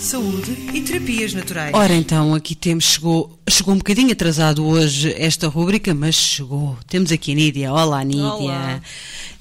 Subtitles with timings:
[0.00, 1.74] Saúde e terapias naturais.
[1.74, 6.78] Ora então, aqui temos, chegou, chegou um bocadinho atrasado hoje esta rúbrica, mas chegou.
[6.88, 7.72] Temos aqui a Nídia.
[7.72, 8.24] Olá, Nídia.
[8.32, 8.80] Olá.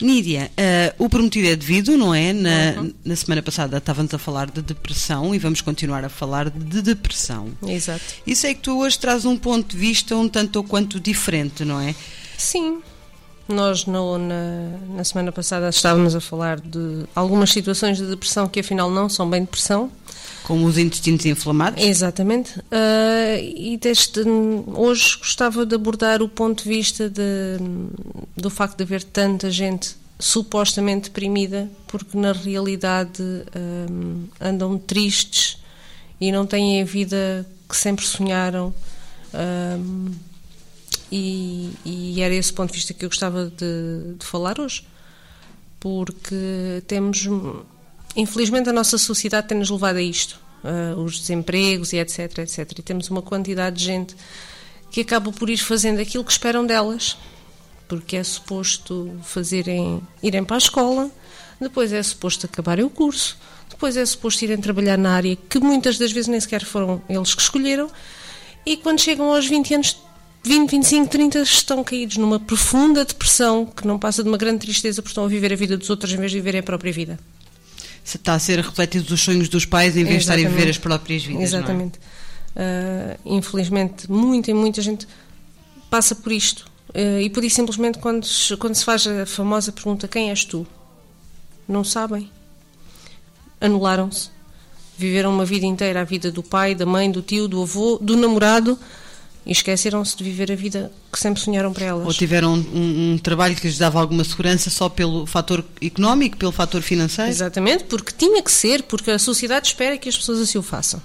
[0.02, 2.34] Nídia, eh, o prometido é devido, não é?
[2.34, 6.82] Na, na semana passada estávamos a falar de depressão e vamos continuar a falar de
[6.82, 7.48] depressão.
[7.66, 8.02] Exato.
[8.28, 11.64] Isso é que tu hoje traz um ponto de vista um tanto ou quanto diferente,
[11.64, 11.96] não é?
[12.38, 12.80] Sim.
[13.48, 18.60] Nós no- na, na semana passada estávamos a falar de algumas situações de depressão que
[18.60, 19.90] afinal não são bem depressão.
[20.50, 21.82] Como os intestinos inflamados.
[21.82, 22.60] Exatamente.
[22.72, 24.20] Ah, e deste,
[24.76, 27.60] hoje gostava de abordar o ponto de vista de-
[28.36, 33.22] do facto de haver tanta gente supostamente deprimida, porque na realidade
[33.56, 35.58] ah, andam tristes
[36.20, 38.74] e não têm a vida que sempre sonharam.
[39.34, 39.78] Ah,
[41.12, 44.84] e, e era esse ponto de vista que eu gostava de, de falar hoje.
[45.80, 47.28] Porque temos,
[48.16, 52.80] infelizmente, a nossa sociedade tem-nos levado a isto, ah, os desempregos e etc, etc.
[52.80, 54.16] E temos uma quantidade de gente
[54.92, 57.18] que acaba por ir fazendo aquilo que esperam delas,
[57.88, 61.12] porque é suposto fazerem, irem para a escola,
[61.60, 63.38] depois é suposto acabarem o curso,
[63.70, 67.34] depois é suposto irem trabalhar na área que muitas das vezes nem sequer foram eles
[67.34, 67.90] que escolheram,
[68.66, 69.98] e quando chegam aos 20 anos,
[70.44, 75.02] 20, 25, 30, estão caídos numa profunda depressão que não passa de uma grande tristeza
[75.02, 77.20] porque estão a viver a vida dos outros em vez de viverem a própria vida.
[78.04, 80.70] Se está a ser refletido os sonhos dos pais em vez de estarem a viver
[80.70, 81.36] as próprias vidas.
[81.52, 81.62] não é?
[81.62, 82.00] Exatamente.
[82.56, 85.08] Ah, infelizmente, muita e muita gente
[85.90, 86.66] passa por isto.
[86.94, 90.44] Ah, e por isso, simplesmente, quando, se- quando se faz a famosa pergunta: Quem és
[90.44, 90.66] tu?
[91.68, 92.30] Não sabem.
[93.62, 94.30] Anularam-se.
[94.98, 98.18] Viveram uma vida inteira a vida do pai, da mãe, do tio, do avô, do
[98.18, 98.78] namorado
[99.50, 102.06] e esqueceram-se de viver a vida que sempre sonharam para elas.
[102.06, 106.52] Ou tiveram um, um trabalho que lhes dava alguma segurança só pelo fator económico, pelo
[106.52, 107.32] fator financeiro?
[107.32, 111.02] Exatamente, porque tinha que ser, porque a sociedade espera que as pessoas assim o façam.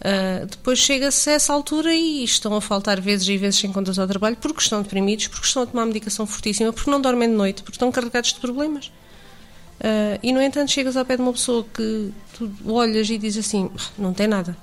[0.00, 3.98] Ah, depois chega-se a essa altura e estão a faltar vezes e vezes sem contas
[3.98, 7.34] ao trabalho porque estão deprimidos, porque estão a tomar medicação fortíssima, porque não dormem de
[7.34, 8.92] noite, porque estão carregados de problemas.
[9.80, 13.44] Ah, e, no entanto, chegas ao pé de uma pessoa que tu olhas e dizes
[13.44, 14.56] assim: "Ah, não tem nada.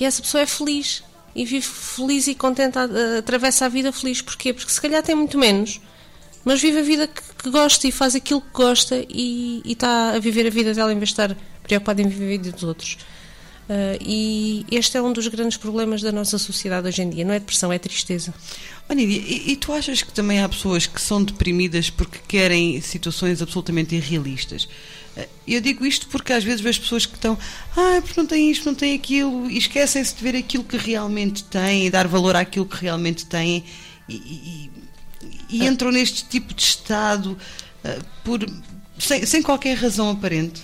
[0.00, 1.02] E essa pessoa é feliz
[1.34, 2.78] e vive feliz e contente,
[3.18, 4.22] atravessa a vida feliz.
[4.22, 4.52] Porquê?
[4.52, 5.80] Porque se calhar tem muito menos,
[6.44, 10.18] mas vive a vida que, que gosta e faz aquilo que gosta e está a
[10.18, 12.98] viver a vida dela em vez de estar preocupada em viver a vida dos outros.
[13.68, 17.24] Ah, e este é um dos grandes problemas da nossa sociedade hoje em dia.
[17.24, 18.34] Não é depressão, é tristeza.
[18.88, 22.80] Oh, Nídia, e, e tu achas que também há pessoas que são deprimidas porque querem
[22.82, 24.68] situações absolutamente irrealistas?
[25.16, 27.38] Eh, Eu digo isto porque às vezes vejo pessoas que estão,
[27.76, 31.42] ah, porque não têm isto, não têm aquilo, e esquecem-se de ver aquilo que realmente
[31.44, 33.64] têm e dar valor àquilo que realmente têm
[34.08, 34.70] e, e-
[35.48, 37.38] e entram neste tipo de estado
[37.82, 38.44] eh, por,
[38.98, 40.60] sem, sem qualquer razão aparente.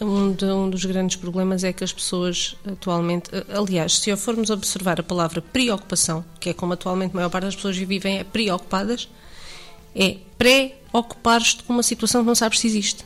[0.00, 4.50] Um, de- um dos grandes problemas é que as pessoas atualmente, a- aliás, se formos
[4.50, 8.24] observar a palavra preocupação, que é como atualmente a maior parte das pessoas vivem é
[8.24, 9.08] preocupadas,
[9.94, 13.04] é preocupar-te com uma situação que não sabes se existe.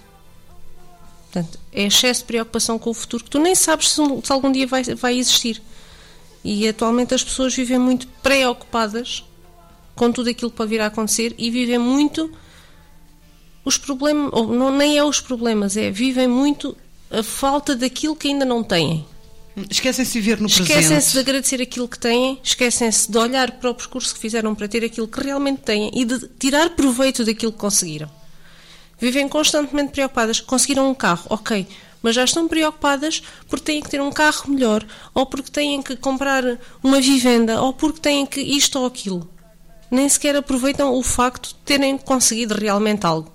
[1.32, 4.50] Portanto, é excesso de preocupação com o futuro que tu nem sabes se, se algum
[4.50, 5.60] dia vai, vai existir.
[6.42, 9.22] E atualmente as pessoas vivem muito preocupadas
[9.94, 12.30] com tudo aquilo que pode vir a acontecer e vivem muito
[13.66, 16.76] os problemas, ou não, nem é os problemas, é vivem muito
[17.10, 19.04] a falta daquilo que ainda não têm.
[19.68, 21.18] Esquecem-se de viver no Esquecem-se de presente.
[21.18, 25.08] agradecer aquilo que têm, esquecem-se de olhar para o percurso que fizeram para ter aquilo
[25.08, 28.08] que realmente têm e de tirar proveito daquilo que conseguiram.
[29.00, 30.40] Vivem constantemente preocupadas.
[30.40, 31.66] Conseguiram um carro, ok,
[32.00, 35.96] mas já estão preocupadas porque têm que ter um carro melhor, ou porque têm que
[35.96, 36.44] comprar
[36.84, 39.28] uma vivenda, ou porque têm que isto ou aquilo.
[39.90, 43.34] Nem sequer aproveitam o facto de terem conseguido realmente algo.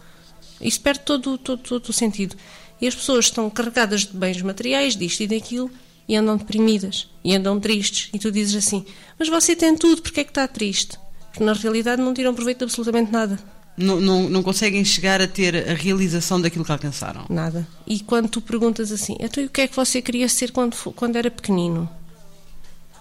[0.62, 2.36] Isso perde todo, todo, todo o sentido.
[2.80, 5.70] E as pessoas estão carregadas de bens materiais, disto e daquilo,
[6.08, 8.10] e andam deprimidas, e andam tristes.
[8.14, 8.86] E tu dizes assim:
[9.20, 10.98] Mas você tem tudo, porque é que está triste?
[11.32, 13.40] Porque na realidade não tiram proveito de absolutamente nada.
[13.78, 17.26] Não, não, não conseguem chegar a ter a realização daquilo que alcançaram.
[17.30, 17.68] Nada.
[17.88, 21.16] E quando tu perguntas assim: Então o que é que você queria ser quando, quando
[21.16, 21.90] era pequenino?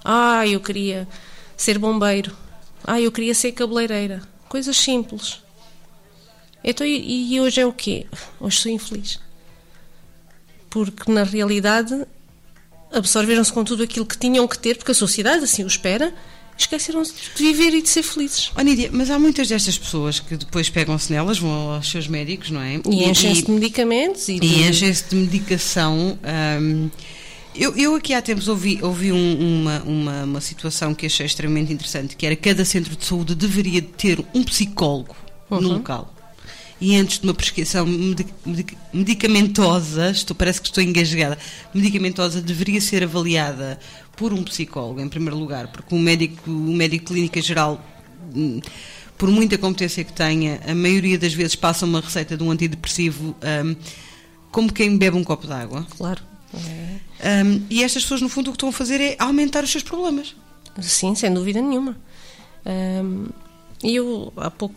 [0.05, 1.09] Ah, eu queria
[1.57, 2.35] ser bombeiro.
[2.85, 4.23] Ah, eu queria ser cabeleireira.
[4.49, 5.43] Coisas simples.
[6.63, 8.07] Então, e, e hoje é o quê?
[8.39, 9.19] Hoje sou infeliz.
[10.69, 12.07] Porque na realidade
[12.93, 16.13] absorveram-se com tudo aquilo que tinham que ter, porque a sociedade assim o espera,
[16.57, 18.51] esqueceram-se de viver e de ser felizes.
[18.57, 22.51] Oh, Nídia, mas há muitas destas pessoas que depois pegam-se nelas, vão aos seus médicos,
[22.51, 22.81] não é?
[22.89, 24.47] E enchem-se de medicamentos e, de...
[24.47, 26.19] e enchem-se de medicação.
[26.61, 26.91] hum,
[27.55, 31.73] eu, eu aqui há tempos ouvi, ouvi um- uma, uma, uma situação que achei extremamente
[31.73, 35.17] interessante, que era cada centro de saúde deveria ter um psicólogo
[35.51, 36.15] no local.
[36.81, 41.37] E antes de uma prescrição medi- medi- medicamentosa, estou, parece que estou engasgada,
[41.75, 43.79] medicamentosa deveria ser avaliada
[44.17, 47.85] por um psicólogo, em primeiro lugar, porque o médico, o médico de clínica geral
[48.35, 48.61] hum,
[49.19, 53.37] por muita competência que tenha, a maioria das vezes passa uma receita de um antidepressivo
[53.65, 53.77] hum,
[54.51, 55.87] como quem bebe um copo de água.
[55.97, 56.23] Claro.
[56.55, 59.85] Hum, e estas pessoas, no fundo, o que estão a fazer é aumentar os seus
[59.85, 60.35] problemas.
[60.81, 61.97] Sim, sem dúvida nenhuma.
[62.65, 63.27] Ahm,
[63.83, 64.75] E eu há pouco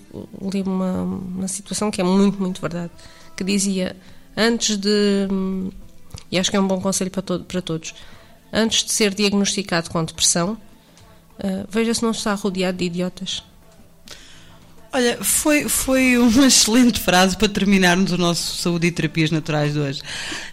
[0.53, 2.91] li uma, uma situação que é muito, muito verdade,
[3.35, 3.95] que dizia
[4.35, 5.27] antes de
[6.31, 7.94] e acho que é um bom conselho para, todo, para todos,
[8.51, 10.57] antes de ser diagnosticado com depressão,
[11.39, 13.44] ah, veja se não está rodeado de idiotas.
[14.91, 19.79] Olha, foi, foi uma excelente frase para terminarmos o nosso Saúde e Terapias Naturais de
[19.79, 20.01] hoje.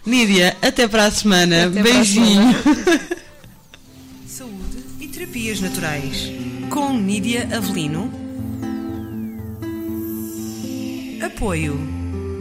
[0.05, 1.67] Nídia, até para a semana.
[1.67, 2.55] Até para a Beijinho.
[4.27, 6.31] Saúde e terapias naturais.
[6.69, 8.20] Com Nídia Avelino.
[11.21, 11.77] Apoio.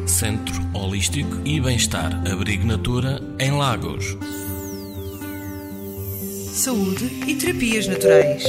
[0.06, 4.16] Centro Holístico e Bem-Estar Abrigo Natura em Lagos.
[6.50, 8.42] Saúde e terapias naturais.